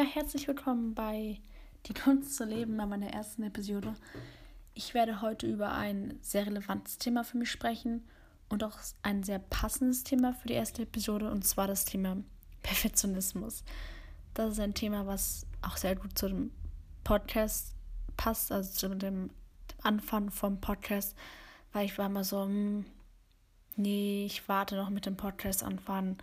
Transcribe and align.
Ja, 0.00 0.06
herzlich 0.06 0.48
willkommen 0.48 0.94
bei 0.94 1.40
Die 1.84 1.92
Kunst 1.92 2.34
zu 2.34 2.46
leben 2.46 2.74
bei 2.78 2.86
meiner 2.86 3.12
ersten 3.12 3.42
Episode. 3.42 3.94
Ich 4.72 4.94
werde 4.94 5.20
heute 5.20 5.46
über 5.46 5.72
ein 5.72 6.18
sehr 6.22 6.46
relevantes 6.46 6.96
Thema 6.96 7.22
für 7.22 7.36
mich 7.36 7.50
sprechen 7.50 8.08
und 8.48 8.64
auch 8.64 8.78
ein 9.02 9.22
sehr 9.24 9.40
passendes 9.40 10.02
Thema 10.02 10.32
für 10.32 10.48
die 10.48 10.54
erste 10.54 10.84
Episode 10.84 11.30
und 11.30 11.46
zwar 11.46 11.66
das 11.66 11.84
Thema 11.84 12.16
Perfektionismus. 12.62 13.62
Das 14.32 14.52
ist 14.52 14.60
ein 14.60 14.72
Thema, 14.72 15.06
was 15.06 15.44
auch 15.60 15.76
sehr 15.76 15.96
gut 15.96 16.18
zu 16.18 16.28
dem 16.28 16.50
Podcast 17.04 17.74
passt, 18.16 18.52
also 18.52 18.72
zu 18.72 18.96
dem, 18.96 19.28
Anfang 19.82 20.30
vom 20.30 20.62
Podcast, 20.62 21.14
weil 21.74 21.84
ich 21.84 21.98
war 21.98 22.06
immer 22.06 22.24
so, 22.24 22.44
hm, 22.44 22.86
nee, 23.76 24.24
ich 24.24 24.48
warte 24.48 24.76
noch 24.76 24.88
mit 24.88 25.04
dem 25.04 25.18
Podcast 25.18 25.62
anfangen. 25.62 26.16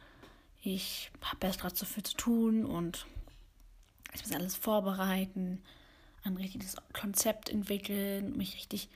Ich 0.64 1.12
habe 1.22 1.46
erst 1.46 1.60
gerade 1.60 1.76
so 1.76 1.86
viel 1.86 2.02
zu 2.02 2.18
tun 2.18 2.66
und 2.66 3.06
ich 4.18 4.28
muss 4.28 4.36
alles 4.36 4.56
vorbereiten, 4.56 5.62
ein 6.24 6.38
richtiges 6.38 6.76
Konzept 6.94 7.50
entwickeln, 7.50 8.36
mich 8.36 8.56
richtig 8.56 8.90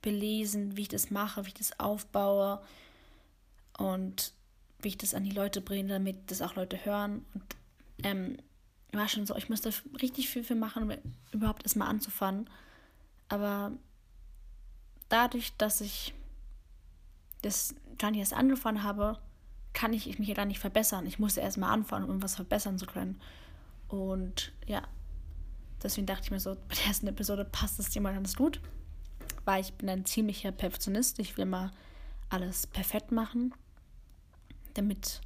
belesen, 0.00 0.76
wie 0.76 0.82
ich 0.82 0.88
das 0.88 1.10
mache, 1.10 1.44
wie 1.44 1.48
ich 1.48 1.54
das 1.54 1.78
aufbaue 1.78 2.60
und 3.78 4.32
wie 4.80 4.88
ich 4.88 4.98
das 4.98 5.14
an 5.14 5.24
die 5.24 5.30
Leute 5.30 5.60
bringe, 5.60 5.88
damit 5.88 6.30
das 6.30 6.42
auch 6.42 6.54
Leute 6.54 6.84
hören. 6.84 7.24
Und 7.34 7.44
ähm, 8.02 8.36
war 8.92 9.08
schon 9.08 9.26
so, 9.26 9.36
ich 9.36 9.48
musste 9.48 9.72
richtig 10.00 10.28
viel 10.28 10.44
für 10.44 10.54
machen, 10.54 10.82
um 10.82 10.98
überhaupt 11.32 11.62
erstmal 11.62 11.88
anzufangen. 11.88 12.48
Aber 13.28 13.72
dadurch, 15.08 15.52
dass 15.56 15.80
ich 15.80 16.14
das 17.42 17.74
gar 17.98 18.10
nicht 18.10 18.20
erst 18.20 18.34
angefangen 18.34 18.82
habe, 18.82 19.18
kann 19.72 19.92
ich 19.92 20.18
mich 20.18 20.28
ja 20.28 20.34
gar 20.34 20.44
nicht 20.44 20.58
verbessern. 20.58 21.06
Ich 21.06 21.18
musste 21.18 21.40
erstmal 21.40 21.70
anfangen, 21.70 22.10
um 22.10 22.22
was 22.22 22.34
verbessern 22.34 22.78
zu 22.78 22.86
können. 22.86 23.20
Und 23.92 24.52
ja, 24.66 24.82
deswegen 25.82 26.06
dachte 26.06 26.22
ich 26.24 26.30
mir 26.30 26.40
so, 26.40 26.54
bei 26.54 26.74
der 26.76 26.86
ersten 26.86 27.08
Episode 27.08 27.44
passt 27.44 27.78
das 27.78 27.90
Thema 27.90 28.10
ganz 28.12 28.34
gut, 28.34 28.62
weil 29.44 29.60
ich 29.60 29.74
bin 29.74 29.86
ein 29.90 30.06
ziemlicher 30.06 30.50
Perfektionist. 30.50 31.18
Ich 31.18 31.36
will 31.36 31.44
mal 31.44 31.72
alles 32.30 32.66
perfekt 32.66 33.12
machen, 33.12 33.52
damit, 34.72 35.20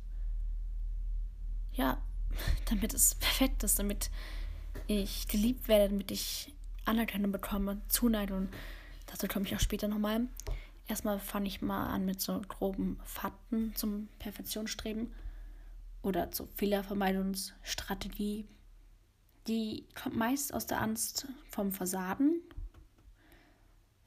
ja, 1.75 2.03
damit 2.69 2.93
es 2.93 3.15
perfekt 3.15 3.63
ist, 3.63 3.79
damit 3.79 4.11
ich 4.89 5.29
geliebt 5.29 5.69
werde, 5.69 5.91
damit 5.91 6.11
ich 6.11 6.53
Anerkennung 6.87 7.31
bekomme, 7.31 7.81
Zuneigung. 7.87 8.49
Dazu 9.07 9.29
komme 9.29 9.47
ich 9.47 9.55
auch 9.55 9.61
später 9.61 9.87
nochmal. 9.87 10.23
Erstmal 10.89 11.21
fange 11.21 11.47
ich 11.47 11.63
mal 11.63 11.87
an 11.87 12.05
mit 12.05 12.21
so 12.21 12.43
groben 12.49 12.99
Fakten 13.05 13.77
zum 13.77 14.09
Perfektionsstreben 14.19 15.13
oder 16.03 16.33
zur 16.33 16.49
Fehlervermeidungsstrategie. 16.57 18.49
Die 19.47 19.85
kommt 19.95 20.17
meist 20.17 20.53
aus 20.53 20.67
der 20.67 20.81
Angst 20.81 21.29
vom 21.51 21.73
Versagen. 21.73 22.41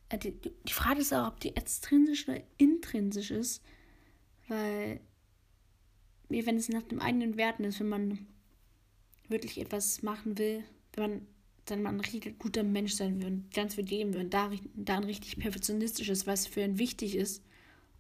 Äh, 0.10 0.18
die, 0.18 0.34
die 0.42 0.74
Frage 0.74 1.02
ist 1.02 1.14
auch, 1.14 1.28
ob 1.28 1.40
die 1.40 1.56
extrinsisch 1.56 2.28
oder 2.28 2.42
intrinsisch 2.58 3.32
ist, 3.32 3.64
weil 4.48 5.00
wenn 6.30 6.58
es 6.58 6.70
nach 6.70 6.84
dem 6.84 7.00
eigenen 7.00 7.38
Werten 7.38 7.64
ist, 7.64 7.80
wenn 7.80 7.90
man 7.90 8.28
wirklich 9.30 9.60
etwas 9.60 10.02
machen 10.02 10.38
will, 10.38 10.64
wenn 10.94 11.10
man 11.10 11.28
dann 11.66 11.84
mal 11.84 11.90
ein 11.90 12.00
richtig 12.00 12.40
guter 12.40 12.64
Mensch 12.64 12.94
sein 12.94 13.20
will 13.20 13.28
und 13.28 13.54
ganz 13.54 13.76
viel 13.76 13.84
geben 13.84 14.14
will 14.14 14.22
und 14.22 14.34
darin 14.34 15.04
richtig 15.04 15.38
perfektionistisch 15.38 16.10
ist, 16.10 16.28
was 16.28 16.48
für 16.48 16.62
ihn 16.62 16.80
wichtig 16.80 17.16
ist 17.16 17.44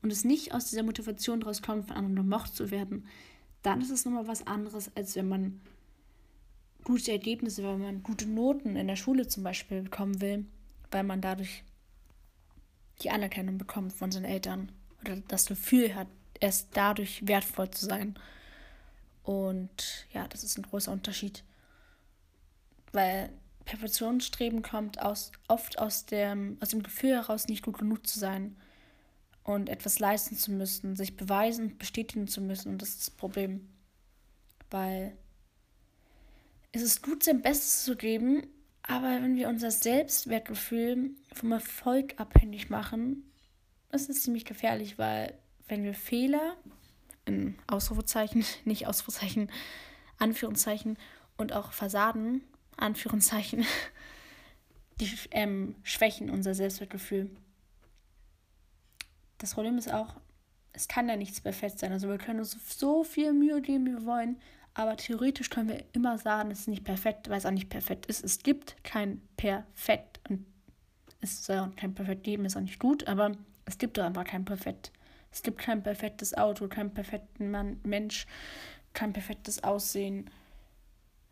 und 0.01 0.11
es 0.11 0.23
nicht 0.23 0.53
aus 0.53 0.69
dieser 0.69 0.83
Motivation 0.83 1.39
daraus 1.39 1.61
kommt, 1.61 1.87
von 1.87 1.95
anderen 1.95 2.15
gemocht 2.15 2.55
zu 2.55 2.71
werden, 2.71 3.05
dann 3.61 3.81
ist 3.81 3.91
es 3.91 4.05
nochmal 4.05 4.27
was 4.27 4.47
anderes, 4.47 4.95
als 4.95 5.15
wenn 5.15 5.27
man 5.27 5.61
gute 6.89 7.11
Ergebnisse, 7.11 7.61
wenn 7.61 7.81
man 7.81 8.01
gute 8.01 8.25
Noten 8.25 8.75
in 8.75 8.87
der 8.87 8.95
Schule 8.95 9.27
zum 9.27 9.43
Beispiel 9.43 9.83
bekommen 9.83 10.21
will, 10.21 10.47
weil 10.89 11.03
man 11.03 11.21
dadurch 11.21 11.63
die 13.03 13.11
Anerkennung 13.11 13.59
bekommt 13.59 13.93
von 13.93 14.11
seinen 14.11 14.25
Eltern 14.25 14.71
oder 15.01 15.17
das 15.27 15.45
Gefühl 15.45 15.93
hat, 15.93 16.07
erst 16.39 16.69
dadurch 16.73 17.27
wertvoll 17.27 17.69
zu 17.69 17.85
sein. 17.85 18.15
Und 19.21 20.07
ja, 20.13 20.27
das 20.29 20.43
ist 20.43 20.57
ein 20.57 20.63
großer 20.63 20.91
Unterschied. 20.91 21.43
Weil 22.91 23.29
Perfektionsstreben 23.65 24.63
kommt 24.63 24.99
aus, 24.99 25.31
oft 25.47 25.77
aus 25.77 26.07
dem, 26.07 26.57
aus 26.59 26.69
dem 26.69 26.81
Gefühl 26.81 27.11
heraus, 27.11 27.47
nicht 27.47 27.61
gut 27.61 27.77
genug 27.77 28.07
zu 28.07 28.17
sein 28.17 28.57
und 29.43 29.69
etwas 29.69 29.99
leisten 29.99 30.35
zu 30.35 30.51
müssen, 30.51 30.95
sich 30.95 31.15
beweisen 31.15 31.77
bestätigen 31.77 32.27
zu 32.27 32.41
müssen. 32.41 32.71
Und 32.71 32.81
das 32.81 32.89
ist 32.89 33.01
das 33.01 33.11
Problem. 33.11 33.69
Weil 34.71 35.15
es 36.71 36.81
ist 36.81 37.03
gut, 37.03 37.23
sein 37.23 37.41
Bestes 37.41 37.83
zu 37.83 37.95
geben, 37.95 38.47
aber 38.83 39.21
wenn 39.21 39.35
wir 39.35 39.49
unser 39.49 39.71
Selbstwertgefühl 39.71 41.11
vom 41.33 41.51
Erfolg 41.51 42.19
abhängig 42.19 42.69
machen, 42.69 43.31
ist 43.91 44.09
es 44.09 44.23
ziemlich 44.23 44.45
gefährlich, 44.45 44.97
weil 44.97 45.37
wenn 45.67 45.83
wir 45.83 45.93
Fehler, 45.93 46.57
in 47.25 47.55
Ausrufezeichen, 47.67 48.45
nicht 48.65 48.87
Ausrufezeichen, 48.87 49.51
Anführungszeichen 50.17 50.97
und 51.37 51.53
auch 51.53 51.71
Versagen, 51.71 52.41
Anführungszeichen, 52.77 53.65
die 54.99 55.09
ähm, 55.31 55.75
schwächen 55.83 56.29
unser 56.29 56.53
Selbstwertgefühl. 56.53 57.29
Das 59.37 59.53
Problem 59.53 59.77
ist 59.77 59.91
auch, 59.91 60.15
es 60.73 60.87
kann 60.87 61.07
ja 61.07 61.15
nichts 61.15 61.41
perfekt 61.41 61.79
sein. 61.79 61.91
Also 61.91 62.09
wir 62.09 62.17
können 62.17 62.39
uns 62.39 62.57
so 62.77 63.03
viel 63.03 63.33
Mühe 63.33 63.61
geben, 63.61 63.85
wie 63.85 63.93
wir 63.93 64.05
wollen, 64.05 64.41
aber 64.73 64.95
theoretisch 64.97 65.49
können 65.49 65.69
wir 65.69 65.83
immer 65.93 66.17
sagen, 66.17 66.51
es 66.51 66.61
ist 66.61 66.67
nicht 66.67 66.83
perfekt, 66.83 67.29
weil 67.29 67.37
es 67.37 67.45
auch 67.45 67.51
nicht 67.51 67.69
perfekt 67.69 68.05
ist. 68.05 68.23
Es 68.23 68.39
gibt 68.39 68.81
kein 68.83 69.21
Perfekt 69.35 70.19
und 70.29 70.45
es 71.21 71.45
soll 71.45 71.59
auch 71.59 71.75
kein 71.75 71.95
Perfekt 71.95 72.23
geben, 72.23 72.45
ist 72.45 72.55
auch 72.55 72.61
nicht 72.61 72.79
gut, 72.79 73.07
aber 73.07 73.31
es 73.65 73.77
gibt 73.77 73.97
doch 73.97 74.03
einfach 74.03 74.23
kein 74.23 74.45
Perfekt. 74.45 74.91
Es 75.31 75.43
gibt 75.43 75.59
kein 75.59 75.83
perfektes 75.83 76.35
Auto, 76.35 76.67
keinen 76.67 76.93
perfekten 76.93 77.51
Mann, 77.51 77.79
Mensch, 77.83 78.25
kein 78.93 79.13
perfektes 79.13 79.63
Aussehen, 79.63 80.29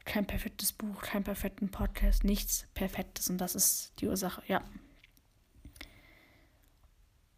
kein 0.06 0.26
perfektes 0.26 0.72
Buch, 0.72 1.02
kein 1.02 1.24
perfekten 1.24 1.70
Podcast, 1.70 2.24
nichts 2.24 2.68
Perfektes 2.74 3.30
und 3.30 3.40
das 3.40 3.56
ist 3.56 3.94
die 4.00 4.08
Ursache, 4.08 4.42
ja. 4.48 4.64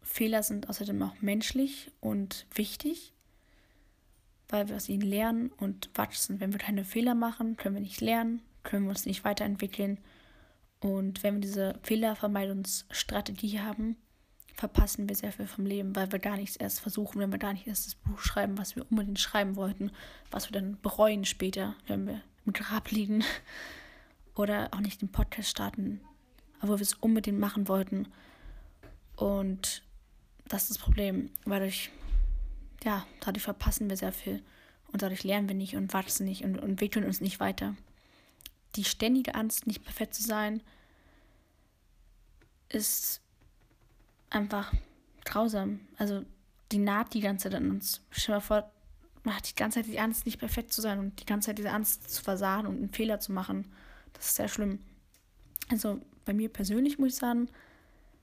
Fehler 0.02 0.42
sind 0.42 0.68
außerdem 0.68 1.02
auch 1.02 1.20
menschlich 1.20 1.92
und 2.00 2.46
wichtig 2.54 3.12
weil 4.50 4.68
wir 4.68 4.76
aus 4.76 4.88
ihnen 4.88 5.02
lernen 5.02 5.50
und 5.56 5.90
wachsen. 5.94 6.40
Wenn 6.40 6.52
wir 6.52 6.58
keine 6.58 6.84
Fehler 6.84 7.14
machen, 7.14 7.56
können 7.56 7.76
wir 7.76 7.82
nicht 7.82 8.00
lernen, 8.00 8.42
können 8.62 8.84
wir 8.84 8.90
uns 8.90 9.06
nicht 9.06 9.24
weiterentwickeln. 9.24 9.98
Und 10.80 11.22
wenn 11.22 11.34
wir 11.34 11.40
diese 11.40 11.78
Fehlervermeidungsstrategie 11.82 13.60
haben, 13.60 13.96
verpassen 14.54 15.08
wir 15.08 15.16
sehr 15.16 15.32
viel 15.32 15.46
vom 15.46 15.66
Leben, 15.66 15.94
weil 15.94 16.10
wir 16.12 16.18
gar 16.18 16.36
nichts 16.36 16.56
erst 16.56 16.80
versuchen, 16.80 17.20
wenn 17.20 17.32
wir 17.32 17.38
gar 17.38 17.52
nicht 17.52 17.66
erst 17.66 17.86
das 17.86 17.94
Buch 17.94 18.18
schreiben, 18.18 18.58
was 18.58 18.76
wir 18.76 18.84
unbedingt 18.90 19.18
schreiben 19.18 19.56
wollten, 19.56 19.90
was 20.30 20.48
wir 20.48 20.52
dann 20.52 20.78
bereuen 20.80 21.24
später, 21.24 21.74
wenn 21.86 22.06
wir 22.06 22.20
im 22.44 22.52
Grab 22.52 22.90
liegen. 22.90 23.24
Oder 24.34 24.68
auch 24.72 24.80
nicht 24.80 25.02
den 25.02 25.10
Podcast 25.10 25.50
starten, 25.50 26.00
aber 26.60 26.78
wir 26.78 26.82
es 26.82 26.94
unbedingt 26.94 27.38
machen 27.38 27.68
wollten. 27.68 28.08
Und 29.16 29.82
das 30.46 30.62
ist 30.62 30.70
das 30.70 30.78
Problem, 30.78 31.30
weil 31.44 31.60
durch 31.60 31.90
ja, 32.84 33.06
dadurch 33.20 33.44
verpassen 33.44 33.88
wir 33.90 33.96
sehr 33.96 34.12
viel. 34.12 34.42
Und 34.92 35.02
dadurch 35.02 35.24
lernen 35.24 35.48
wir 35.48 35.54
nicht 35.54 35.76
und 35.76 35.92
wachsen 35.92 36.26
nicht 36.26 36.44
und, 36.44 36.58
und 36.58 36.70
entwickeln 36.70 37.04
uns 37.04 37.20
nicht 37.20 37.40
weiter. 37.40 37.76
Die 38.76 38.84
ständige 38.84 39.34
Angst, 39.34 39.66
nicht 39.66 39.84
perfekt 39.84 40.14
zu 40.14 40.22
sein, 40.22 40.62
ist 42.68 43.20
einfach 44.30 44.72
grausam. 45.24 45.80
Also 45.96 46.24
die 46.72 46.78
naht 46.78 47.14
die 47.14 47.20
ganze 47.20 47.50
Zeit 47.50 47.56
an 47.56 47.70
uns. 47.70 48.00
Stell 48.10 48.34
dir 48.34 48.38
mal 48.38 48.40
vor, 48.40 48.70
man 49.22 49.36
hat 49.36 49.48
die 49.48 49.54
ganze 49.54 49.80
Zeit 49.80 49.92
die 49.92 50.00
Angst, 50.00 50.24
nicht 50.24 50.38
perfekt 50.38 50.72
zu 50.72 50.80
sein 50.80 50.98
und 50.98 51.20
die 51.20 51.26
ganze 51.26 51.46
Zeit 51.46 51.58
diese 51.58 51.70
Angst 51.70 52.10
zu 52.10 52.22
versagen 52.22 52.66
und 52.66 52.76
einen 52.76 52.92
Fehler 52.92 53.20
zu 53.20 53.32
machen. 53.32 53.70
Das 54.14 54.26
ist 54.26 54.36
sehr 54.36 54.48
schlimm. 54.48 54.80
Also 55.68 56.00
bei 56.24 56.32
mir 56.32 56.48
persönlich 56.48 56.98
muss 56.98 57.12
ich 57.12 57.16
sagen, 57.16 57.48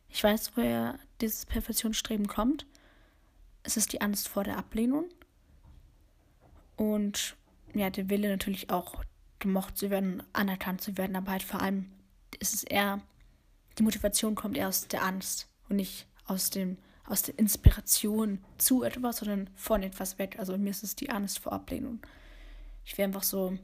ich 0.09 0.23
weiß, 0.23 0.53
woher 0.55 0.97
dieses 1.21 1.45
Perfektionsstreben 1.45 2.27
kommt 2.27 2.65
es 3.67 3.75
ist 3.75 3.91
die 3.91 4.01
Angst 4.01 4.29
vor 4.29 4.45
der 4.45 4.57
Ablehnung 4.57 5.05
und 6.77 7.35
ja, 7.73 7.89
der 7.89 8.09
Wille 8.09 8.29
natürlich 8.29 8.69
auch 8.69 9.03
gemocht 9.39 9.77
zu 9.77 9.89
werden, 9.89 10.23
anerkannt 10.31 10.81
zu 10.81 10.97
werden, 10.97 11.17
aber 11.17 11.31
halt 11.31 11.43
vor 11.43 11.61
allem 11.61 11.91
ist 12.39 12.55
es 12.55 12.63
eher, 12.63 13.01
die 13.77 13.83
Motivation 13.83 14.35
kommt 14.35 14.57
eher 14.57 14.69
aus 14.69 14.87
der 14.87 15.03
Angst 15.03 15.49
und 15.67 15.75
nicht 15.75 16.07
aus 16.25 16.49
dem, 16.49 16.77
aus 17.05 17.23
der 17.23 17.37
Inspiration 17.37 18.43
zu 18.57 18.83
etwas, 18.83 19.17
sondern 19.17 19.49
von 19.55 19.83
etwas 19.83 20.17
weg. 20.17 20.37
Also 20.39 20.57
mir 20.57 20.69
ist 20.69 20.83
es 20.83 20.95
die 20.95 21.09
Angst 21.09 21.39
vor 21.39 21.51
Ablehnung. 21.51 21.99
Ich 22.85 22.97
wäre 22.97 23.07
einfach 23.07 23.23
so, 23.23 23.57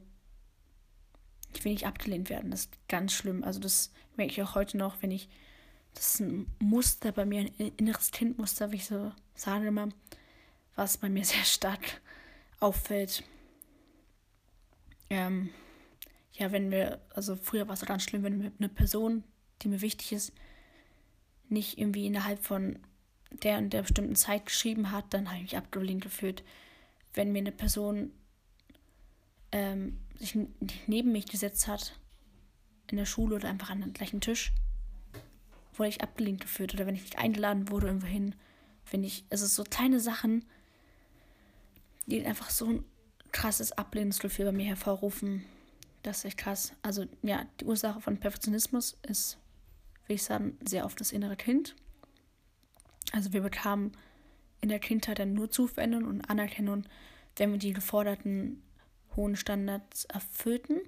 ich 1.54 1.64
will 1.64 1.72
nicht 1.72 1.86
abgelehnt 1.86 2.28
werden, 2.28 2.50
das 2.50 2.62
ist 2.62 2.88
ganz 2.88 3.14
schlimm. 3.14 3.42
Also 3.42 3.58
das 3.58 3.90
merke 4.16 4.32
ich 4.32 4.42
auch 4.42 4.54
heute 4.54 4.76
noch, 4.76 5.00
wenn 5.00 5.10
ich 5.10 5.30
das 5.94 6.14
ist 6.14 6.20
ein 6.20 6.46
Muster 6.58 7.12
bei 7.12 7.24
mir, 7.24 7.40
ein 7.40 7.72
inneres 7.76 8.10
Kindmuster, 8.10 8.72
wie 8.72 8.76
ich 8.76 8.86
so 8.86 9.12
sage 9.34 9.68
immer, 9.68 9.88
was 10.74 10.98
bei 10.98 11.08
mir 11.08 11.24
sehr 11.24 11.44
stark 11.44 12.00
auffällt. 12.60 13.22
Ähm, 15.10 15.50
ja, 16.32 16.50
wenn 16.50 16.70
wir, 16.70 17.00
also 17.10 17.36
früher 17.36 17.68
war 17.68 17.74
es 17.74 17.84
ganz 17.86 18.02
schlimm, 18.02 18.24
wenn 18.24 18.52
eine 18.58 18.68
Person, 18.68 19.22
die 19.62 19.68
mir 19.68 19.80
wichtig 19.80 20.12
ist, 20.12 20.32
nicht 21.48 21.78
irgendwie 21.78 22.06
innerhalb 22.06 22.44
von 22.44 22.78
der 23.30 23.58
und 23.58 23.72
der 23.72 23.82
bestimmten 23.82 24.16
Zeit 24.16 24.46
geschrieben 24.46 24.90
hat, 24.90 25.12
dann 25.12 25.28
habe 25.28 25.36
ich 25.36 25.42
mich 25.42 25.56
abgelehnt 25.56 26.02
gefühlt. 26.02 26.42
Wenn 27.12 27.32
mir 27.32 27.38
eine 27.38 27.52
Person 27.52 28.12
ähm, 29.52 30.00
sich 30.16 30.36
neben 30.86 31.12
mich 31.12 31.26
gesetzt 31.26 31.68
hat, 31.68 31.98
in 32.90 32.96
der 32.96 33.06
Schule 33.06 33.36
oder 33.36 33.48
einfach 33.48 33.70
an 33.70 33.80
den 33.80 33.92
gleichen 33.92 34.20
Tisch, 34.20 34.52
wurde 35.76 35.88
ich 35.88 36.02
abgelehnt 36.02 36.40
gefühlt. 36.40 36.74
Oder 36.74 36.86
wenn 36.86 36.94
ich 36.94 37.02
nicht 37.02 37.18
eingeladen 37.18 37.70
wurde 37.70 37.88
irgendwo 37.88 38.06
hin, 38.06 38.34
finde 38.84 39.06
ich, 39.06 39.24
es 39.30 39.42
ist 39.42 39.54
so 39.54 39.64
kleine 39.64 40.00
Sachen, 40.00 40.44
die 42.06 42.24
einfach 42.24 42.50
so 42.50 42.66
ein 42.66 42.84
krasses 43.32 43.72
Ablehnungsgefühl 43.72 44.46
bei 44.46 44.52
mir 44.52 44.66
hervorrufen. 44.66 45.44
Das 46.02 46.18
ist 46.18 46.24
echt 46.26 46.38
krass. 46.38 46.72
Also 46.82 47.06
ja, 47.22 47.46
die 47.60 47.64
Ursache 47.64 48.00
von 48.00 48.18
Perfektionismus 48.18 48.98
ist, 49.02 49.38
würde 50.04 50.14
ich 50.14 50.22
sagen, 50.22 50.58
sehr 50.64 50.84
oft 50.84 51.00
das 51.00 51.12
innere 51.12 51.36
Kind. 51.36 51.74
Also 53.12 53.32
wir 53.32 53.40
bekamen 53.40 53.92
in 54.60 54.68
der 54.68 54.78
Kindheit 54.78 55.18
dann 55.18 55.34
nur 55.34 55.50
Zuwendung 55.50 56.04
und 56.04 56.22
Anerkennung, 56.30 56.84
wenn 57.36 57.52
wir 57.52 57.58
die 57.58 57.72
geforderten 57.72 58.62
hohen 59.16 59.36
Standards 59.36 60.04
erfüllten. 60.06 60.80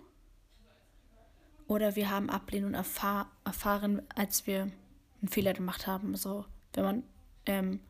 Oder 1.66 1.96
wir 1.96 2.10
haben 2.10 2.30
Ablehnung 2.30 2.74
erfahr 2.74 3.30
erfahren, 3.44 4.02
als 4.14 4.46
wir 4.46 4.70
einen 5.20 5.28
Fehler 5.28 5.52
gemacht 5.52 5.86
haben. 5.86 6.12
Also 6.12 6.44
wenn 6.74 6.84
man 6.84 7.02
ähm, 7.46 7.80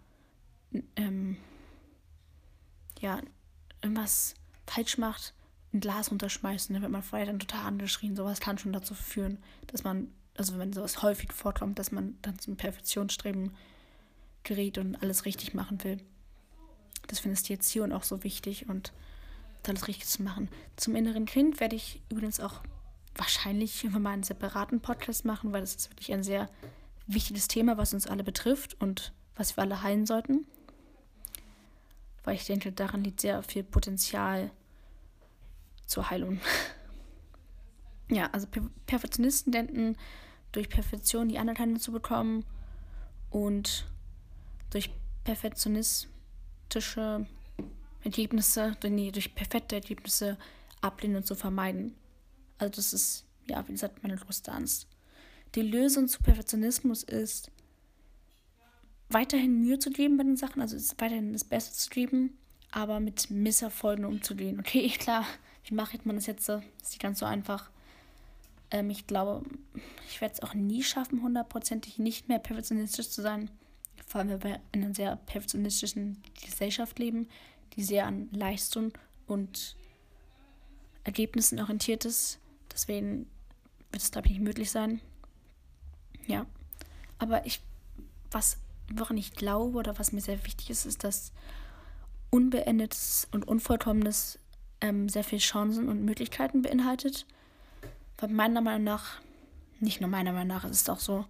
ähm, 0.97 1.37
ja, 3.01 3.21
irgendwas 3.83 4.35
falsch 4.67 4.99
macht, 4.99 5.35
ein 5.73 5.81
Glas 5.81 6.11
runterschmeißen, 6.11 6.73
dann 6.73 6.83
wird 6.83 6.93
man 6.93 7.03
vorher 7.03 7.27
dann 7.27 7.39
total 7.39 7.67
angeschrien. 7.67 8.17
Sowas 8.17 8.41
kann 8.41 8.59
schon 8.59 8.73
dazu 8.73 8.95
führen, 8.95 9.39
dass 9.67 9.85
man, 9.85 10.09
also 10.37 10.59
wenn 10.59 10.73
sowas 10.73 11.03
häufig 11.03 11.33
vorkommt, 11.33 11.79
dass 11.79 11.93
man 11.93 12.17
dann 12.23 12.39
zum 12.39 12.57
Perfektionsstreben 12.57 13.55
gerät 14.43 14.79
und 14.79 14.97
alles 15.03 15.25
richtig 15.25 15.55
machen 15.55 15.83
will. 15.85 15.99
Das 17.09 17.19
finde 17.19 17.35
ich 17.35 17.43
die 17.43 17.53
Erziehung 17.53 17.93
auch 17.93 18.05
so 18.05 18.25
wichtig 18.25 18.69
und 18.69 18.93
alles 19.67 19.89
richtig 19.89 20.09
zu 20.09 20.23
machen. 20.23 20.49
Zum 20.77 20.95
inneren 20.95 21.27
Kind 21.27 21.59
werde 21.59 21.75
ich 21.77 22.01
übrigens 22.09 22.39
auch 22.39 22.63
wahrscheinlich 23.17 23.83
irgendwann 23.83 24.03
mal 24.03 24.13
einen 24.13 24.23
separaten 24.23 24.81
Podcast 24.81 25.25
machen, 25.25 25.53
weil 25.53 25.61
das 25.61 25.75
ist 25.75 25.91
wirklich 25.91 26.13
ein 26.13 26.23
sehr 26.23 26.49
wichtiges 27.07 27.49
Thema, 27.49 27.79
was 27.79 27.95
uns 27.95 28.07
alle 28.07 28.25
betrifft 28.25 28.81
und 28.81 29.13
was 29.35 29.57
wir 29.57 29.63
alle 29.63 29.83
heilen 29.83 30.07
sollten. 30.07 30.47
Weil 32.25 32.35
ich 32.35 32.47
denke, 32.47 32.73
daran 32.73 33.05
liegt 33.05 33.21
sehr 33.21 33.43
viel 33.43 33.63
Potenzial 33.63 34.51
zur 35.87 36.11
Heilung. 36.11 36.41
ja, 38.11 38.29
also 38.33 38.49
Perfektionisten 38.87 39.53
denken, 39.53 39.97
durch 40.53 40.69
Perfektion 40.69 41.29
die 41.29 41.39
Anerkennung 41.39 41.79
zu 41.79 41.93
bekommen 41.93 42.45
und 43.31 43.87
durch 44.71 44.91
perfektionistische 45.25 47.27
Ergebnisse, 48.03 48.77
nee, 48.85 49.11
durch 49.11 49.35
perfekte 49.35 49.77
Ergebnisse 49.77 50.39
Ablehnung 50.81 51.25
zu 51.25 51.35
vermeiden. 51.35 51.95
Also 52.59 52.73
das 52.75 52.93
ist, 52.93 53.25
ja, 53.49 53.67
wie 53.69 53.73
gesagt, 53.73 54.03
meine 54.03 54.17
größte 54.17 54.53
Angst. 54.53 54.87
Die 55.55 55.63
Lösung 55.63 56.09
zu 56.09 56.23
Perfektionismus 56.23 57.03
ist, 57.03 57.51
weiterhin 59.09 59.61
Mühe 59.61 59.79
zu 59.79 59.91
geben 59.91 60.17
bei 60.17 60.25
den 60.25 60.37
Sachen, 60.37 60.61
also 60.61 60.77
weiterhin 60.99 61.33
das 61.33 61.45
Beste 61.45 61.75
zu 61.75 61.91
geben, 61.91 62.37
aber 62.71 63.01
mit 63.01 63.31
Misserfolgen 63.31 64.05
umzugehen. 64.05 64.61
Okay, 64.61 64.89
klar, 64.99 65.25
wie 65.65 65.75
mache 65.75 65.99
man 66.05 66.17
das 66.17 66.27
jetzt? 66.27 66.49
Ist 66.49 66.63
nicht 66.85 67.01
ganz 67.01 67.21
so 67.21 67.27
einfach. 67.27 67.71
Ähm, 68.71 68.91
ich 68.91 69.07
glaube, 69.07 69.43
ich 70.09 70.21
werde 70.21 70.35
es 70.35 70.43
auch 70.43 70.55
nie 70.55 70.83
schaffen, 70.83 71.23
hundertprozentig 71.23 71.99
nicht 71.99 72.29
mehr 72.29 72.39
perfektionistisch 72.39 73.11
zu 73.11 73.23
sein. 73.23 73.51
Vor 74.07 74.21
allem, 74.21 74.31
weil 74.31 74.45
wir 74.45 74.61
in 74.73 74.85
einer 74.85 74.95
sehr 74.95 75.17
perfektionistischen 75.17 76.23
Gesellschaft 76.45 76.99
leben, 76.99 77.29
die 77.75 77.83
sehr 77.83 78.07
an 78.07 78.29
Leistung 78.33 78.93
und 79.27 79.77
Ergebnissen 81.05 81.61
orientiert 81.61 82.05
ist. 82.05 82.39
Deswegen 82.77 83.27
wird 83.91 84.03
es, 84.03 84.11
glaube 84.11 84.27
ich, 84.27 84.35
nicht 84.35 84.43
möglich 84.43 84.71
sein. 84.71 85.01
Ja. 86.27 86.45
Aber 87.17 87.47
ich, 87.47 87.63
was, 88.31 88.59
woran 88.93 89.17
ich 89.17 89.33
glaube 89.33 89.79
oder 89.79 89.99
was 89.99 90.13
mir 90.13 90.21
sehr 90.21 90.45
wichtig 90.45 90.69
ist, 90.69 90.85
ist, 90.85 91.03
dass 91.03 91.33
unbeendetes 92.29 93.29
und 93.33 93.49
unvollkommenes 93.49 94.39
ähm, 94.83 95.09
sehr 95.09 95.25
viele 95.25 95.41
Chancen 95.41 95.89
und 95.89 96.05
Möglichkeiten 96.05 96.61
beinhaltet. 96.61 97.25
Weil 98.19 98.29
meiner 98.29 98.61
Meinung 98.61 98.85
nach, 98.85 99.23
nicht 99.81 100.03
nur 100.03 100.11
meiner 100.11 100.33
Meinung 100.33 100.49
nach, 100.49 100.65
es 100.65 100.83
ist 100.83 100.91
auch 100.91 101.01
so, 101.01 101.25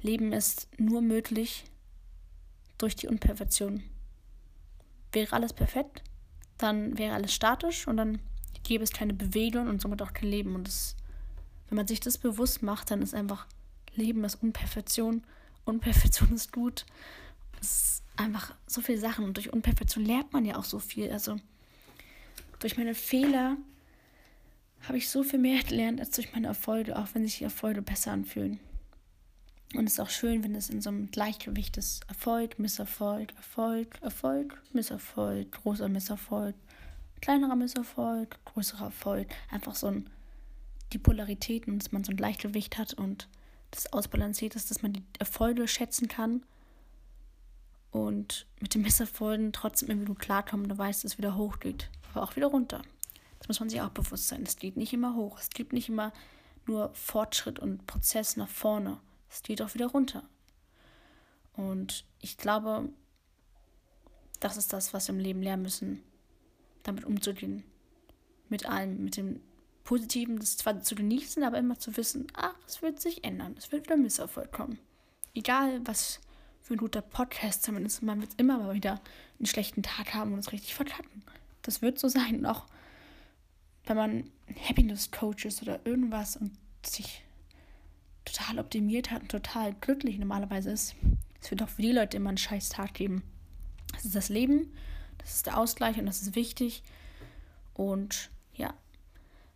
Leben 0.00 0.32
ist 0.32 0.68
nur 0.78 1.02
möglich 1.02 1.64
durch 2.78 2.94
die 2.94 3.08
Unperfektion. 3.08 3.82
Wäre 5.10 5.32
alles 5.32 5.54
perfekt, 5.54 6.04
dann 6.56 6.96
wäre 6.98 7.14
alles 7.14 7.34
statisch 7.34 7.88
und 7.88 7.96
dann 7.96 8.20
gäbe 8.64 8.82
es 8.82 8.90
keine 8.90 9.14
Bewegung 9.14 9.68
und 9.68 9.80
somit 9.80 10.02
auch 10.02 10.12
kein 10.12 10.30
Leben. 10.30 10.54
Und 10.54 10.66
das, 10.66 10.96
wenn 11.68 11.76
man 11.76 11.86
sich 11.86 12.00
das 12.00 12.18
bewusst 12.18 12.62
macht, 12.62 12.90
dann 12.90 13.02
ist 13.02 13.14
einfach 13.14 13.46
Leben 13.94 14.24
ist 14.24 14.42
Unperfektion. 14.42 15.22
Unperfektion 15.64 16.32
ist 16.32 16.52
gut. 16.52 16.84
Es 17.60 17.68
ist 17.68 18.02
einfach 18.16 18.54
so 18.66 18.80
viele 18.80 18.98
Sachen 18.98 19.24
und 19.24 19.36
durch 19.36 19.52
Unperfektion 19.52 20.04
lernt 20.04 20.32
man 20.32 20.44
ja 20.44 20.56
auch 20.56 20.64
so 20.64 20.78
viel. 20.78 21.10
Also 21.10 21.36
durch 22.58 22.76
meine 22.76 22.94
Fehler 22.94 23.56
habe 24.86 24.98
ich 24.98 25.08
so 25.08 25.22
viel 25.22 25.38
mehr 25.38 25.62
gelernt 25.62 26.00
als 26.00 26.10
durch 26.10 26.32
meine 26.32 26.48
Erfolge, 26.48 26.98
auch 26.98 27.08
wenn 27.14 27.24
sich 27.24 27.38
die 27.38 27.44
Erfolge 27.44 27.82
besser 27.82 28.12
anfühlen. 28.12 28.60
Und 29.74 29.86
es 29.86 29.94
ist 29.94 30.00
auch 30.00 30.10
schön, 30.10 30.44
wenn 30.44 30.54
es 30.54 30.70
in 30.70 30.80
so 30.80 30.90
einem 30.90 31.10
Gleichgewicht 31.10 31.76
ist. 31.78 32.02
Erfolg, 32.08 32.58
Misserfolg, 32.58 33.34
Erfolg, 33.34 34.00
Erfolg, 34.02 34.62
Misserfolg, 34.72 35.50
großer 35.50 35.88
Misserfolg, 35.88 36.54
kleinerer 37.24 37.56
Misserfolg, 37.56 38.38
größerer 38.44 38.86
Erfolg. 38.86 39.28
Einfach 39.50 39.74
so 39.74 39.88
ein, 39.88 40.10
die 40.92 40.98
Polaritäten, 40.98 41.78
dass 41.78 41.92
man 41.92 42.04
so 42.04 42.12
ein 42.12 42.16
Gleichgewicht 42.16 42.78
hat 42.78 42.94
und 42.94 43.28
das 43.70 43.92
ausbalanciert 43.92 44.54
ist, 44.54 44.70
dass 44.70 44.82
man 44.82 44.92
die 44.92 45.02
Erfolge 45.18 45.66
schätzen 45.66 46.08
kann 46.08 46.44
und 47.90 48.46
mit 48.60 48.74
den 48.74 48.82
Misserfolgen 48.82 49.52
trotzdem 49.52 49.88
irgendwie 49.88 50.08
gut 50.08 50.20
klarkommen 50.20 50.70
und 50.70 50.78
weiß, 50.78 51.02
dass 51.02 51.12
es 51.12 51.18
wieder 51.18 51.36
hochgeht, 51.36 51.90
aber 52.12 52.22
auch 52.22 52.36
wieder 52.36 52.48
runter. 52.48 52.82
Das 53.38 53.48
muss 53.48 53.60
man 53.60 53.68
sich 53.68 53.80
auch 53.80 53.90
bewusst 53.90 54.28
sein. 54.28 54.42
Es 54.42 54.56
geht 54.56 54.76
nicht 54.76 54.92
immer 54.92 55.14
hoch. 55.16 55.38
Es 55.40 55.50
gibt 55.50 55.72
nicht 55.72 55.88
immer 55.88 56.12
nur 56.66 56.94
Fortschritt 56.94 57.58
und 57.58 57.86
Prozess 57.86 58.36
nach 58.36 58.48
vorne 58.48 58.98
es 59.34 59.42
geht 59.42 59.60
auch 59.62 59.74
wieder 59.74 59.86
runter. 59.86 60.22
Und 61.54 62.04
ich 62.20 62.36
glaube, 62.36 62.88
das 64.40 64.56
ist 64.56 64.72
das, 64.72 64.94
was 64.94 65.08
wir 65.08 65.14
im 65.14 65.20
Leben 65.20 65.42
lernen 65.42 65.62
müssen, 65.62 66.02
damit 66.84 67.04
umzugehen. 67.04 67.64
Mit 68.48 68.66
allem, 68.66 69.04
mit 69.04 69.16
dem 69.16 69.40
Positiven, 69.82 70.38
das 70.38 70.56
zwar 70.56 70.80
zu 70.80 70.94
genießen, 70.94 71.42
aber 71.42 71.58
immer 71.58 71.78
zu 71.78 71.96
wissen, 71.96 72.26
ach, 72.34 72.54
es 72.66 72.80
wird 72.80 73.00
sich 73.00 73.24
ändern, 73.24 73.54
es 73.58 73.70
wird 73.72 73.84
wieder 73.84 73.96
Misserfolg 73.96 74.52
kommen. 74.52 74.78
Egal, 75.34 75.80
was 75.84 76.20
für 76.62 76.74
ein 76.74 76.78
guter 76.78 77.02
Podcast 77.02 77.62
zumindest, 77.62 78.02
man 78.02 78.20
wird 78.20 78.32
immer 78.38 78.58
mal 78.58 78.74
wieder 78.74 79.00
einen 79.38 79.46
schlechten 79.46 79.82
Tag 79.82 80.14
haben 80.14 80.32
und 80.32 80.38
es 80.38 80.52
richtig 80.52 80.74
verkacken. 80.74 81.22
Das 81.60 81.82
wird 81.82 81.98
so 81.98 82.08
sein. 82.08 82.38
Und 82.38 82.46
auch 82.46 82.64
wenn 83.84 83.96
man 83.96 84.30
Happiness 84.68 85.10
Coach 85.10 85.44
ist 85.44 85.60
oder 85.60 85.84
irgendwas 85.84 86.36
und 86.36 86.52
sich 86.84 87.22
total 88.24 88.58
optimiert 88.58 89.10
hat 89.10 89.22
und 89.22 89.30
total 89.30 89.74
glücklich 89.74 90.18
normalerweise 90.18 90.70
ist, 90.70 90.94
es 91.42 91.50
wird 91.50 91.62
auch 91.62 91.68
für 91.68 91.82
die 91.82 91.92
Leute 91.92 92.16
immer 92.16 92.30
einen 92.30 92.38
scheiß 92.38 92.70
Tag 92.70 92.94
geben. 92.94 93.22
Das 93.92 94.06
ist 94.06 94.14
das 94.14 94.28
Leben, 94.30 94.72
das 95.18 95.36
ist 95.36 95.46
der 95.46 95.58
Ausgleich 95.58 95.98
und 95.98 96.06
das 96.06 96.22
ist 96.22 96.34
wichtig. 96.34 96.82
Und 97.74 98.30
ja, 98.54 98.74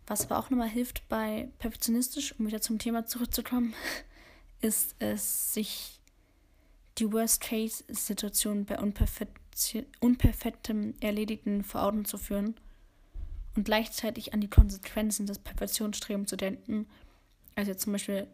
was 0.07 0.25
aber 0.25 0.39
auch 0.39 0.49
nochmal 0.49 0.69
hilft 0.69 1.07
bei 1.07 1.49
perfektionistisch, 1.59 2.33
um 2.37 2.47
wieder 2.47 2.61
zum 2.61 2.79
Thema 2.79 3.05
zurückzukommen, 3.05 3.73
ist 4.61 4.95
es, 4.99 5.53
sich 5.53 5.99
die 6.97 7.11
Worst-Case-Situation 7.11 8.65
bei 8.65 8.79
unperfektem 8.79 10.93
Erledigten 10.99 11.63
vor 11.63 11.83
Augen 11.83 12.05
zu 12.05 12.17
führen 12.17 12.55
und 13.55 13.63
gleichzeitig 13.63 14.33
an 14.33 14.41
die 14.41 14.49
Konsequenzen 14.49 15.25
des 15.25 15.39
Perfektionsstrebens 15.39 16.29
zu 16.29 16.35
denken. 16.35 16.87
Also 17.55 17.73
zum 17.73 17.93
Beispiel 17.93 18.27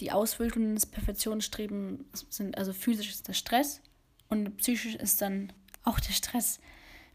die 0.00 0.12
Auswirkungen 0.12 0.74
des 0.74 0.86
Perfektionsstrebens 0.86 2.26
sind, 2.30 2.58
also 2.58 2.72
physisch 2.72 3.10
ist 3.10 3.28
der 3.28 3.34
Stress 3.34 3.80
und 4.28 4.56
psychisch 4.56 4.94
ist 4.94 5.20
dann 5.20 5.52
auch 5.84 6.00
der 6.00 6.12
Stress. 6.12 6.60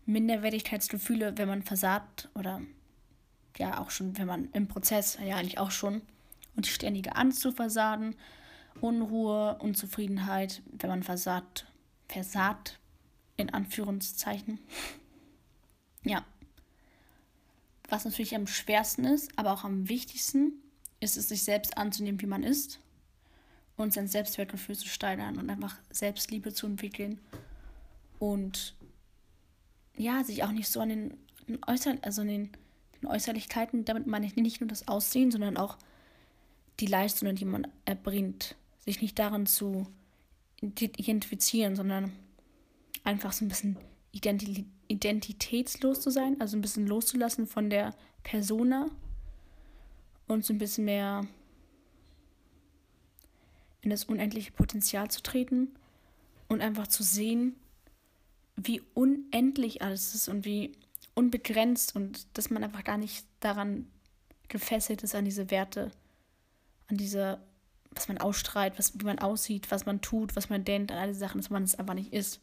Minderwertigkeitsgefühle, 0.07 1.37
wenn 1.37 1.49
man 1.49 1.63
versagt 1.63 2.29
oder 2.33 2.61
ja 3.57 3.79
auch 3.79 3.91
schon, 3.91 4.17
wenn 4.17 4.27
man 4.27 4.49
im 4.53 4.67
Prozess, 4.67 5.17
ja 5.23 5.35
eigentlich 5.35 5.59
auch 5.59 5.71
schon, 5.71 6.01
und 6.55 6.65
die 6.65 6.71
ständige 6.71 7.15
Angst 7.15 7.41
zu 7.41 7.51
versagen, 7.51 8.15
Unruhe, 8.79 9.57
Unzufriedenheit, 9.59 10.61
wenn 10.71 10.89
man 10.89 11.03
versagt, 11.03 11.67
versagt, 12.07 12.79
in 13.35 13.53
Anführungszeichen. 13.53 14.59
Ja. 16.03 16.23
was 17.89 18.05
natürlich 18.05 18.33
am 18.33 18.47
schwersten 18.47 19.03
ist, 19.03 19.37
aber 19.37 19.51
auch 19.51 19.65
am 19.65 19.89
wichtigsten, 19.89 20.53
ist 21.01 21.17
es, 21.17 21.27
sich 21.27 21.43
selbst 21.43 21.77
anzunehmen, 21.77 22.21
wie 22.21 22.27
man 22.27 22.43
ist 22.43 22.79
und 23.75 23.91
sein 23.91 24.07
Selbstwertgefühl 24.07 24.77
zu 24.77 24.87
steigern 24.87 25.37
und 25.37 25.49
einfach 25.49 25.75
Selbstliebe 25.89 26.53
zu 26.53 26.65
entwickeln 26.65 27.19
und 28.19 28.75
ja, 29.97 30.23
sich 30.23 30.43
auch 30.43 30.51
nicht 30.51 30.69
so 30.69 30.79
an 30.79 30.89
den, 30.89 31.17
den 31.47 31.59
Äußern, 31.65 31.99
also 32.01 32.21
an 32.21 32.27
den, 32.27 32.51
den 33.01 33.07
Äußerlichkeiten, 33.07 33.85
damit 33.85 34.07
meine 34.07 34.25
ich 34.25 34.35
nicht 34.35 34.61
nur 34.61 34.67
das 34.67 34.87
Aussehen, 34.87 35.31
sondern 35.31 35.57
auch 35.57 35.77
die 36.79 36.85
Leistungen, 36.85 37.35
die 37.35 37.45
man 37.45 37.67
erbringt, 37.85 38.55
sich 38.79 39.01
nicht 39.01 39.17
daran 39.17 39.45
zu 39.45 39.87
identifizieren, 40.61 41.75
sondern 41.75 42.11
einfach 43.03 43.33
so 43.33 43.45
ein 43.45 43.47
bisschen 43.47 43.77
identitätslos 44.11 46.01
zu 46.01 46.09
sein, 46.09 46.39
also 46.39 46.57
ein 46.57 46.61
bisschen 46.61 46.87
loszulassen 46.87 47.47
von 47.47 47.69
der 47.69 47.93
Persona 48.23 48.89
und 50.27 50.45
so 50.45 50.53
ein 50.53 50.57
bisschen 50.57 50.85
mehr 50.85 51.25
in 53.81 53.89
das 53.89 54.05
unendliche 54.05 54.51
Potenzial 54.51 55.09
zu 55.09 55.21
treten 55.21 55.69
und 56.47 56.61
einfach 56.61 56.87
zu 56.87 57.03
sehen, 57.03 57.55
wie 58.57 58.81
unendlich 58.93 59.81
alles 59.81 60.13
ist 60.15 60.27
und 60.27 60.43
wie 60.43 60.73
unbegrenzt 61.13 61.95
und 61.95 62.27
dass 62.37 62.49
man 62.49 62.63
einfach 62.63 62.83
gar 62.83 62.97
nicht 62.97 63.25
daran 63.39 63.87
gefesselt 64.49 65.03
ist 65.03 65.15
an 65.15 65.25
diese 65.25 65.51
Werte, 65.51 65.91
an 66.87 66.97
diese, 66.97 67.39
was 67.91 68.07
man 68.07 68.17
ausstrahlt, 68.17 68.77
was, 68.77 68.99
wie 68.99 69.05
man 69.05 69.19
aussieht, 69.19 69.71
was 69.71 69.85
man 69.85 70.01
tut, 70.01 70.35
was 70.35 70.49
man 70.49 70.63
denkt, 70.63 70.91
an 70.91 70.97
all 70.97 71.07
diese 71.07 71.19
Sachen, 71.19 71.39
dass 71.39 71.49
man 71.49 71.63
es 71.63 71.75
einfach 71.75 71.93
nicht 71.93 72.13
ist. 72.13 72.39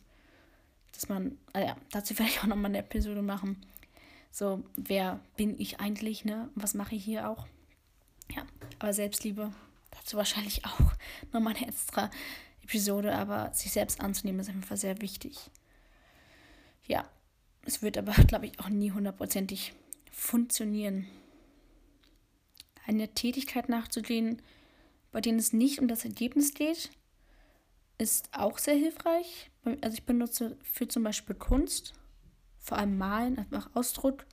Dass 0.93 1.09
man, 1.09 1.37
also 1.53 1.69
ja, 1.69 1.77
dazu 1.91 2.15
werde 2.19 2.31
ich 2.31 2.41
auch 2.41 2.47
nochmal 2.47 2.67
eine 2.67 2.79
Episode 2.79 3.23
machen. 3.23 3.65
So, 4.31 4.65
wer 4.77 5.21
bin 5.37 5.59
ich 5.61 5.81
eigentlich, 5.81 6.25
ne? 6.25 6.49
Was 6.55 6.75
mache 6.75 6.95
ich 6.95 7.05
hier 7.05 7.29
auch? 7.29 7.47
Ja, 8.35 8.45
aber 8.79 8.93
Selbstliebe 8.93 9.53
dazu 9.91 10.17
wahrscheinlich 10.17 10.65
auch 10.67 10.93
nochmal 11.33 11.57
eine 11.57 11.69
extra 11.69 12.11
Episode, 12.63 13.15
aber 13.15 13.53
sich 13.53 13.73
selbst 13.73 14.01
anzunehmen 14.01 14.41
ist 14.41 14.49
einfach 14.49 14.77
sehr 14.77 15.01
wichtig. 15.01 15.51
Ja, 16.87 17.09
es 17.63 17.83
wird 17.83 17.99
aber, 17.99 18.13
glaube 18.27 18.47
ich, 18.47 18.61
auch 18.61 18.69
nie 18.69 18.91
hundertprozentig 18.91 19.75
funktionieren. 20.11 21.07
Eine 22.87 23.09
Tätigkeit 23.09 23.69
nachzugehen, 23.69 24.43
bei 25.11 25.21
denen 25.21 25.39
es 25.39 25.53
nicht 25.53 25.81
um 25.81 25.89
das 25.89 26.05
Ergebnis 26.05 26.55
geht, 26.55 26.91
ist 27.99 28.29
auch 28.33 28.59
sehr 28.59 28.75
hilfreich. 28.75 29.51
Also 29.81 29.95
ich 29.95 30.05
benutze 30.05 30.59
für 30.63 30.89
zum 30.89 31.05
Beispiel 31.05 31.37
Kunst, 31.37 31.95
vor 32.59 32.79
allem 32.79 32.99
Malen, 32.99 33.39
einfach 33.39 33.71
Ausdruck, 33.75 34.27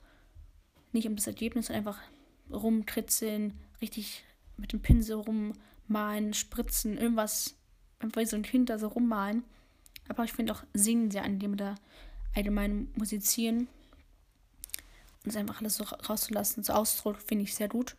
nicht 0.92 1.06
um 1.06 1.16
das 1.16 1.26
Ergebnis, 1.26 1.66
sondern 1.66 1.86
einfach 1.86 2.02
rumkritzeln, 2.50 3.58
richtig 3.80 4.24
mit 4.56 4.72
dem 4.72 4.82
Pinsel 4.82 5.16
rummalen, 5.16 6.34
spritzen, 6.34 6.98
irgendwas, 6.98 7.56
einfach 7.98 8.20
wie 8.20 8.26
so 8.26 8.36
ein 8.36 8.42
Kind 8.42 8.68
da 8.68 8.78
so 8.78 8.88
rummalen. 8.88 9.44
Aber 10.08 10.24
ich 10.24 10.32
finde 10.32 10.52
auch 10.52 10.64
Singen 10.74 11.10
sehr 11.10 11.24
angenehm 11.24 11.52
oder 11.52 11.76
allgemein 12.34 12.88
musizieren. 12.96 13.68
Und 15.24 15.30
es 15.30 15.36
einfach 15.36 15.60
alles 15.60 15.76
so 15.76 15.84
rauszulassen, 15.84 16.64
so 16.64 16.72
Ausdruck, 16.72 17.20
finde 17.20 17.44
ich 17.44 17.54
sehr 17.54 17.68
gut. 17.68 17.96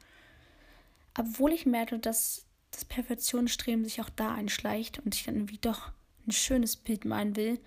Obwohl 1.18 1.54
ich 1.54 1.66
merke, 1.66 2.00
dass 2.00 2.46
das 2.72 2.86
Perfektionsstreben 2.86 3.86
sich 3.86 4.02
auch 4.02 4.10
da 4.10 4.34
einschleicht 4.34 5.00
und 5.00 5.16
ich 5.16 5.24
dann 5.24 5.36
irgendwie 5.36 5.60
doch 5.60 5.92
ein 6.28 6.32
schönes 6.32 6.76
Bild 6.76 7.06
malen 7.06 7.36
will, 7.36 7.60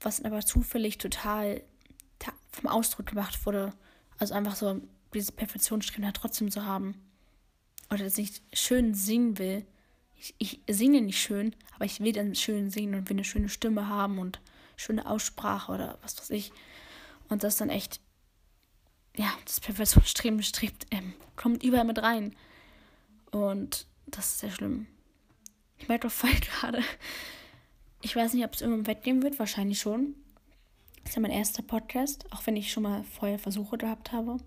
was 0.00 0.24
aber 0.24 0.40
zufällig 0.40 0.98
total 0.98 1.62
vom 2.50 2.68
Ausdruck 2.68 3.06
gemacht 3.06 3.46
wurde. 3.46 3.72
Also 4.18 4.34
einfach 4.34 4.56
so 4.56 4.80
dieses 5.14 5.32
Perfektionsstreben 5.32 6.04
halt 6.04 6.16
trotzdem 6.16 6.50
zu 6.50 6.64
haben 6.64 6.94
oder 7.90 8.04
dass 8.04 8.18
ich 8.18 8.42
schön 8.52 8.94
singen 8.94 9.38
will. 9.38 9.66
Ich, 10.16 10.34
ich 10.38 10.60
singe 10.68 11.00
nicht 11.02 11.20
schön, 11.20 11.54
aber 11.74 11.84
ich 11.84 12.00
will 12.00 12.12
dann 12.12 12.34
schön 12.34 12.70
singen 12.70 12.94
und 12.94 13.08
will 13.08 13.16
eine 13.16 13.24
schöne 13.24 13.48
Stimme 13.48 13.88
haben 13.88 14.18
und 14.18 14.40
schöne 14.76 15.08
Aussprache 15.08 15.72
oder 15.72 15.98
was 16.02 16.18
weiß 16.18 16.30
ich. 16.30 16.52
Und 17.28 17.44
das 17.44 17.56
dann 17.56 17.70
echt, 17.70 18.00
ja, 19.16 19.32
das 19.44 19.60
Perfektionsstreben 19.60 20.42
strebt, 20.42 20.86
ähm, 20.90 21.14
kommt 21.36 21.62
überall 21.62 21.84
mit 21.84 22.02
rein. 22.02 22.36
Und 23.30 23.86
das 24.06 24.32
ist 24.32 24.38
sehr 24.40 24.50
schlimm. 24.50 24.86
Ich 25.78 25.88
merke 25.88 26.06
doch 26.08 26.14
voll 26.14 26.30
gerade. 26.60 26.82
Ich 28.02 28.14
weiß 28.14 28.34
nicht, 28.34 28.44
ob 28.44 28.54
es 28.54 28.60
irgendwann 28.60 28.86
weggehen 28.86 29.22
wird, 29.22 29.38
wahrscheinlich 29.38 29.80
schon. 29.80 30.14
Das 31.02 31.10
ist 31.10 31.16
ja 31.16 31.22
mein 31.22 31.30
erster 31.30 31.62
Podcast, 31.62 32.26
auch 32.32 32.46
wenn 32.46 32.56
ich 32.56 32.70
schon 32.70 32.84
mal 32.84 33.04
vorher 33.04 33.38
Versuche 33.38 33.78
gehabt 33.78 34.12
habe. 34.12 34.38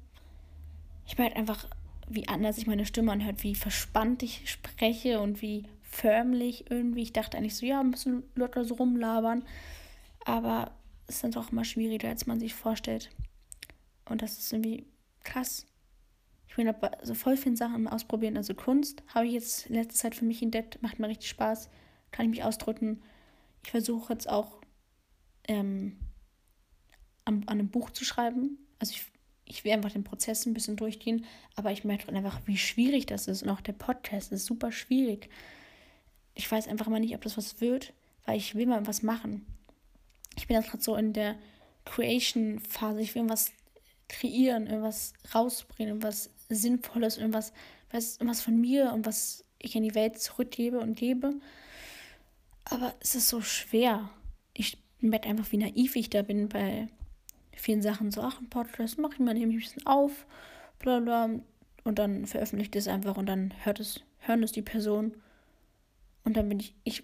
Ich 1.07 1.17
merke 1.17 1.35
einfach, 1.35 1.67
wie 2.07 2.27
anders 2.27 2.55
sich 2.55 2.67
meine 2.67 2.85
Stimme 2.85 3.11
anhört, 3.11 3.43
wie 3.43 3.55
verspannt 3.55 4.23
ich 4.23 4.49
spreche 4.49 5.19
und 5.19 5.41
wie 5.41 5.65
förmlich 5.81 6.69
irgendwie. 6.69 7.01
Ich 7.01 7.13
dachte 7.13 7.37
eigentlich 7.37 7.55
so, 7.55 7.65
ja, 7.65 7.79
ein 7.79 7.91
bisschen 7.91 8.23
locker 8.35 8.65
so 8.65 8.75
rumlabern. 8.75 9.43
Aber 10.25 10.71
es 11.07 11.15
ist 11.15 11.23
dann 11.23 11.31
doch 11.31 11.51
immer 11.51 11.63
schwieriger, 11.63 12.09
als 12.09 12.25
man 12.25 12.39
sich 12.39 12.53
vorstellt. 12.53 13.09
Und 14.05 14.21
das 14.21 14.37
ist 14.37 14.51
irgendwie 14.51 14.85
krass. 15.23 15.65
Ich 16.47 16.55
bin 16.55 16.67
aber 16.67 16.91
so 17.01 17.13
voll 17.13 17.37
viele 17.37 17.55
Sachen 17.55 17.87
ausprobieren. 17.87 18.37
Also 18.37 18.53
Kunst 18.53 19.03
habe 19.13 19.27
ich 19.27 19.33
jetzt 19.33 19.67
in 19.67 19.75
letzter 19.75 19.95
Zeit 19.95 20.15
für 20.15 20.25
mich 20.25 20.41
entdeckt, 20.41 20.81
macht 20.81 20.99
mir 20.99 21.07
richtig 21.07 21.29
Spaß, 21.29 21.69
kann 22.11 22.25
ich 22.25 22.31
mich 22.31 22.43
ausdrücken. 22.43 23.01
Ich 23.63 23.71
versuche 23.71 24.13
jetzt 24.13 24.29
auch 24.29 24.61
ähm, 25.47 25.97
an, 27.23 27.43
an 27.45 27.59
einem 27.59 27.69
Buch 27.69 27.89
zu 27.91 28.03
schreiben. 28.05 28.57
Also 28.79 28.93
ich 28.93 29.05
ich 29.45 29.63
will 29.63 29.71
einfach 29.71 29.91
den 29.91 30.03
Prozess 30.03 30.45
ein 30.45 30.53
bisschen 30.53 30.75
durchgehen, 30.75 31.25
aber 31.55 31.71
ich 31.71 31.83
merke 31.83 32.11
einfach, 32.11 32.41
wie 32.45 32.57
schwierig 32.57 33.05
das 33.05 33.27
ist. 33.27 33.43
Und 33.43 33.49
auch 33.49 33.61
der 33.61 33.73
Podcast 33.73 34.31
ist 34.31 34.45
super 34.45 34.71
schwierig. 34.71 35.29
Ich 36.33 36.51
weiß 36.51 36.67
einfach 36.67 36.87
mal 36.87 36.99
nicht, 36.99 37.15
ob 37.15 37.21
das 37.21 37.37
was 37.37 37.61
wird, 37.61 37.93
weil 38.25 38.37
ich 38.37 38.55
will 38.55 38.65
mal 38.65 38.85
was 38.87 39.03
machen. 39.03 39.45
Ich 40.35 40.47
bin 40.47 40.55
jetzt 40.55 40.69
gerade 40.69 40.83
so 40.83 40.95
in 40.95 41.13
der 41.13 41.35
Creation-Phase. 41.85 43.01
Ich 43.01 43.15
will 43.15 43.21
irgendwas 43.21 43.51
kreieren, 44.07 44.67
irgendwas 44.67 45.13
rausbringen, 45.33 45.89
irgendwas 45.95 46.29
Sinnvolles, 46.49 47.17
irgendwas, 47.17 47.53
was, 47.91 48.17
irgendwas 48.17 48.41
von 48.41 48.59
mir 48.59 48.91
und 48.93 49.05
was 49.05 49.45
ich 49.59 49.75
in 49.75 49.83
die 49.83 49.95
Welt 49.95 50.19
zurückgebe 50.19 50.79
und 50.79 50.95
gebe. 50.95 51.33
Aber 52.65 52.93
es 52.99 53.15
ist 53.15 53.29
so 53.29 53.41
schwer. 53.41 54.09
Ich 54.53 54.77
merke 54.99 55.29
einfach, 55.29 55.51
wie 55.51 55.57
naiv 55.57 55.95
ich 55.95 56.09
da 56.09 56.21
bin 56.21 56.49
bei 56.49 56.87
vielen 57.55 57.81
Sachen 57.81 58.11
so, 58.11 58.21
ach, 58.21 58.39
ein 58.39 58.49
Podcast 58.49 58.97
mache 58.97 59.13
ich 59.13 59.19
mal, 59.19 59.33
nehme 59.33 59.51
ich 59.51 59.57
ein 59.57 59.59
bisschen 59.59 59.85
auf, 59.87 60.25
bla 60.79 60.99
bla. 60.99 61.29
Und 61.83 61.99
dann 61.99 62.25
veröffentlicht 62.25 62.75
es 62.75 62.87
einfach 62.87 63.17
und 63.17 63.27
dann 63.27 63.53
hört 63.63 63.79
es, 63.79 64.01
hören 64.19 64.43
es 64.43 64.51
die 64.51 64.63
Person. 64.63 65.15
Und 66.23 66.35
dann 66.35 66.49
bin 66.49 66.59
ich, 66.59 66.73
ich 66.83 67.03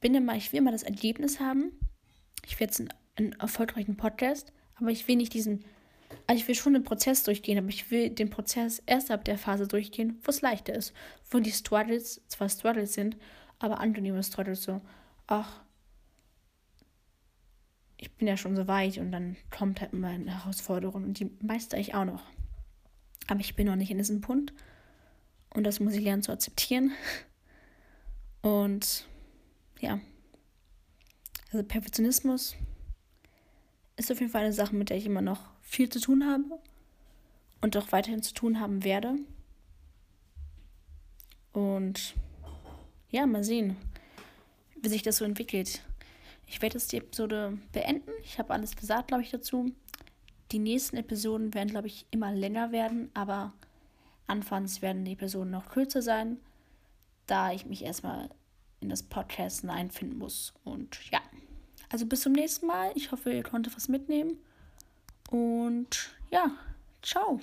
bin 0.00 0.14
immer, 0.14 0.34
ich 0.36 0.52
will 0.52 0.58
immer 0.58 0.72
das 0.72 0.82
Ergebnis 0.82 1.40
haben. 1.40 1.72
Ich 2.48 2.58
will 2.58 2.66
jetzt 2.66 2.80
einen, 2.80 2.88
einen 3.16 3.32
erfolgreichen 3.34 3.96
Podcast, 3.96 4.54
aber 4.76 4.88
ich 4.88 5.06
will 5.06 5.16
nicht 5.16 5.34
diesen, 5.34 5.64
also 6.26 6.40
ich 6.40 6.48
will 6.48 6.54
schon 6.54 6.72
den 6.72 6.82
Prozess 6.82 7.22
durchgehen, 7.22 7.58
aber 7.58 7.68
ich 7.68 7.90
will 7.90 8.08
den 8.08 8.30
Prozess 8.30 8.82
erst 8.86 9.10
ab 9.10 9.22
der 9.24 9.36
Phase 9.36 9.68
durchgehen, 9.68 10.18
wo 10.22 10.30
es 10.30 10.40
leichter 10.40 10.74
ist. 10.74 10.94
Wo 11.30 11.40
die 11.40 11.52
Struggles 11.52 12.22
zwar 12.26 12.48
Struggles 12.48 12.94
sind, 12.94 13.18
aber 13.58 13.80
angenehme 13.80 14.22
Struggles 14.22 14.62
so, 14.62 14.80
ach, 15.26 15.60
ich 17.98 18.10
bin 18.12 18.26
ja 18.26 18.38
schon 18.38 18.56
so 18.56 18.66
weit 18.66 18.96
und 18.96 19.12
dann 19.12 19.36
kommt 19.50 19.82
halt 19.82 19.92
immer 19.92 20.08
eine 20.08 20.42
Herausforderung 20.42 21.04
und 21.04 21.20
die 21.20 21.30
meister 21.42 21.76
ich 21.76 21.94
auch 21.94 22.06
noch. 22.06 22.22
Aber 23.26 23.40
ich 23.40 23.56
bin 23.56 23.66
noch 23.66 23.76
nicht 23.76 23.90
in 23.90 23.98
diesem 23.98 24.22
Punkt 24.22 24.54
und 25.50 25.64
das 25.64 25.80
muss 25.80 25.92
ich 25.92 26.00
lernen 26.00 26.22
zu 26.22 26.32
akzeptieren. 26.32 26.92
Und 28.40 29.06
ja, 29.80 30.00
also 31.52 31.64
Perfektionismus 31.64 32.56
ist 33.96 34.12
auf 34.12 34.20
jeden 34.20 34.30
Fall 34.30 34.44
eine 34.44 34.52
Sache, 34.52 34.74
mit 34.74 34.90
der 34.90 34.96
ich 34.96 35.06
immer 35.06 35.22
noch 35.22 35.40
viel 35.62 35.88
zu 35.88 36.00
tun 36.00 36.24
habe 36.26 36.44
und 37.60 37.76
auch 37.76 37.90
weiterhin 37.92 38.22
zu 38.22 38.34
tun 38.34 38.60
haben 38.60 38.84
werde. 38.84 39.16
Und 41.52 42.14
ja, 43.10 43.26
mal 43.26 43.42
sehen, 43.42 43.76
wie 44.80 44.88
sich 44.88 45.02
das 45.02 45.16
so 45.16 45.24
entwickelt. 45.24 45.82
Ich 46.46 46.62
werde 46.62 46.74
jetzt 46.74 46.92
die 46.92 46.98
Episode 46.98 47.58
beenden. 47.72 48.10
Ich 48.22 48.38
habe 48.38 48.54
alles 48.54 48.76
gesagt, 48.76 49.08
glaube 49.08 49.22
ich, 49.22 49.30
dazu. 49.30 49.72
Die 50.52 50.58
nächsten 50.58 50.96
Episoden 50.96 51.52
werden, 51.52 51.70
glaube 51.70 51.88
ich, 51.88 52.06
immer 52.10 52.32
länger 52.32 52.72
werden, 52.72 53.10
aber 53.12 53.52
anfangs 54.26 54.80
werden 54.80 55.04
die 55.04 55.12
Episoden 55.12 55.50
noch 55.50 55.68
kürzer 55.68 56.00
sein, 56.00 56.38
da 57.26 57.52
ich 57.52 57.66
mich 57.66 57.84
erstmal 57.84 58.30
in 58.80 58.88
das 58.88 59.02
Podcast 59.02 59.64
einfinden 59.66 60.18
muss. 60.18 60.54
Und 60.64 60.98
ja, 61.10 61.20
also 61.90 62.06
bis 62.06 62.22
zum 62.22 62.32
nächsten 62.32 62.66
Mal. 62.66 62.92
Ich 62.94 63.12
hoffe, 63.12 63.32
ihr 63.32 63.42
konntet 63.42 63.74
was 63.76 63.88
mitnehmen. 63.88 64.38
Und 65.30 66.10
ja, 66.30 66.50
ciao. 67.02 67.40